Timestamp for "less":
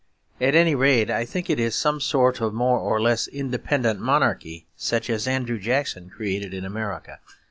2.99-3.27